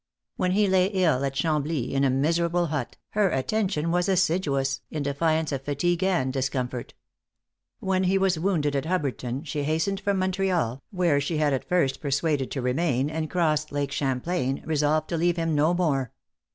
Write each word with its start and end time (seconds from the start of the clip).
When 0.35 0.53
he 0.53 0.67
lay 0.67 0.87
ill 0.87 1.23
at 1.23 1.35
Chambly, 1.35 1.93
in 1.93 2.03
a 2.03 2.09
miserable 2.09 2.65
hut, 2.73 2.95
her 3.09 3.29
attention 3.29 3.91
was 3.91 4.09
assiduous, 4.09 4.81
in 4.89 5.03
defiance 5.03 5.51
of 5.51 5.61
fatigue 5.61 6.01
and 6.03 6.33
discomfort. 6.33 6.95
When 7.79 8.05
he 8.05 8.17
was 8.17 8.39
wounded 8.39 8.75
at 8.75 8.85
Hubbardton, 8.87 9.43
she 9.45 9.61
hastened 9.61 9.99
from 9.99 10.17
Montreal, 10.17 10.81
where 10.89 11.21
she 11.21 11.37
had 11.37 11.49
been 11.51 11.53
at 11.53 11.69
first 11.69 12.01
persuaded 12.01 12.49
to 12.49 12.63
remain, 12.63 13.11
and 13.11 13.29
crossed 13.29 13.71
Lake 13.71 13.91
Champlain, 13.91 14.63
resolved 14.65 15.07
to 15.09 15.17
leave 15.17 15.37
him 15.37 15.53
no 15.53 15.71
more. 15.71 16.11